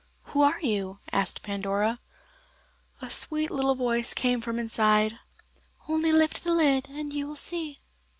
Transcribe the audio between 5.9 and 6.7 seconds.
lift the